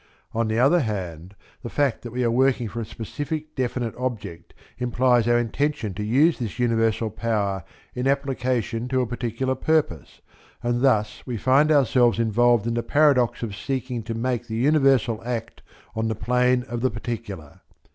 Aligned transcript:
On 0.33 0.47
the 0.47 0.57
other 0.57 0.79
hand, 0.79 1.35
the 1.61 1.69
fact 1.69 2.01
that 2.01 2.09
we 2.11 2.23
are 2.23 2.31
working 2.31 2.67
for 2.67 2.81
a 2.81 2.85
specific 2.85 3.53
definite 3.53 3.93
object 3.95 4.51
implies 4.79 5.27
our 5.27 5.37
intention 5.37 5.93
to 5.93 6.01
use 6.03 6.39
this 6.39 6.57
universal 6.57 7.11
power 7.11 7.63
in 7.93 8.07
application 8.07 8.87
to 8.87 9.01
a 9.01 9.05
particular 9.05 9.53
purpose, 9.53 10.21
and 10.63 10.81
thus 10.81 11.21
we 11.27 11.37
find 11.37 11.71
ourselves 11.71 12.17
involved 12.17 12.65
in 12.65 12.73
the 12.73 12.81
paradox 12.81 13.43
of 13.43 13.55
seeking 13.55 14.01
to 14.01 14.15
make 14.15 14.47
the 14.47 14.55
universal 14.55 15.21
act 15.23 15.61
on 15.95 16.07
the 16.07 16.15
plane 16.15 16.63
of 16.63 16.81
the 16.81 16.89
particular. 16.89 17.61